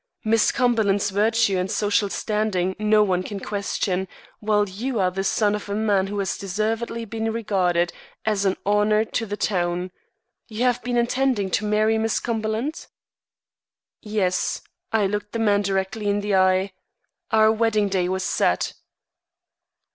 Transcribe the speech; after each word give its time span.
Miss 0.23 0.51
Cumberland's 0.51 1.11
virtue 1.11 1.59
and 1.59 1.69
social 1.69 2.09
standing 2.09 2.75
no 2.79 3.03
one 3.03 3.21
can 3.21 3.39
question, 3.39 4.07
while 4.39 4.67
you 4.67 4.99
are 4.99 5.11
the 5.11 5.23
son 5.23 5.53
of 5.53 5.69
a 5.69 5.75
man 5.75 6.07
who 6.07 6.17
has 6.17 6.39
deservedly 6.39 7.05
been 7.05 7.31
regarded 7.31 7.93
as 8.25 8.43
an 8.43 8.57
honour 8.65 9.05
to 9.05 9.27
the 9.27 9.37
town. 9.37 9.91
You 10.47 10.63
have 10.63 10.81
been 10.83 10.97
intending 10.97 11.51
to 11.51 11.65
marry 11.65 11.99
Miss 11.99 12.19
Cumberland?" 12.19 12.87
"Yes." 14.01 14.63
I 14.91 15.05
looked 15.05 15.33
the 15.33 15.37
man 15.37 15.61
directly 15.61 16.09
in 16.09 16.21
the 16.21 16.33
eye. 16.33 16.73
"Our 17.29 17.51
wedding 17.51 17.87
day 17.87 18.09
was 18.09 18.23
set." 18.23 18.73